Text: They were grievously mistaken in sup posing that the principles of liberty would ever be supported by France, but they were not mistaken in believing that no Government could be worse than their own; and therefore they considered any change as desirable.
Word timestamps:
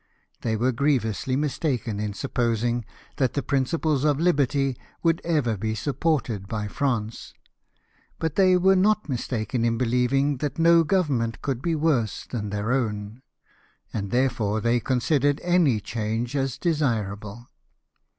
They 0.41 0.55
were 0.55 0.71
grievously 0.71 1.35
mistaken 1.35 1.99
in 1.99 2.15
sup 2.15 2.33
posing 2.33 2.85
that 3.17 3.33
the 3.35 3.43
principles 3.43 4.03
of 4.03 4.19
liberty 4.19 4.75
would 5.03 5.21
ever 5.23 5.55
be 5.55 5.75
supported 5.75 6.47
by 6.47 6.67
France, 6.67 7.35
but 8.17 8.33
they 8.35 8.57
were 8.57 8.75
not 8.75 9.07
mistaken 9.07 9.63
in 9.63 9.77
believing 9.77 10.37
that 10.37 10.57
no 10.57 10.83
Government 10.83 11.39
could 11.43 11.61
be 11.61 11.75
worse 11.75 12.25
than 12.25 12.49
their 12.49 12.71
own; 12.71 13.21
and 13.93 14.09
therefore 14.09 14.59
they 14.59 14.79
considered 14.79 15.39
any 15.43 15.79
change 15.79 16.35
as 16.35 16.57
desirable. 16.57 17.51